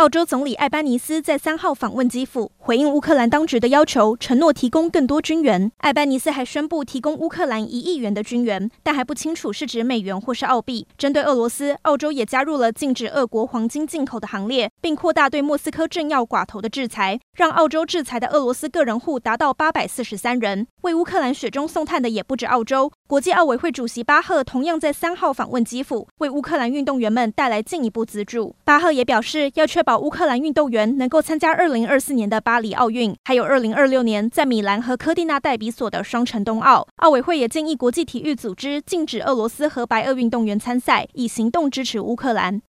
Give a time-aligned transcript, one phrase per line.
[0.00, 5.70] 澳洲总理艾班尼斯在三号访问基辅，回应乌克兰当局的要求，承诺提供更多军援。
[5.76, 10.86] 艾班尼斯还宣布提供乌克兰一亿元的军援，但还不清楚是指美元或是澳币。
[10.96, 20.66] 针对俄罗斯，澳洲也加入了禁止俄国黄金进口的行列，并扩大对莫斯科政要寡头的制裁，让澳洲制裁的俄罗斯个人户达到八百四十三人。
[20.80, 28.54] 为乌克兰雪中送炭的也不止澳洲，国际奥委会主席巴赫同样在三号访问基辅，为乌克兰运动员们带来进一步资助。
[28.64, 36.86] 巴赫也表示，要确保乌克兰运动员能够参加二零二四年的巴黎奥运，还有二零二六年在米兰和科蒂纳代比索的双城冬奥。
[36.98, 42.56] 奥委会也建议国际体育组织禁止俄罗斯和白俄运动员参赛，以行动支持乌克兰。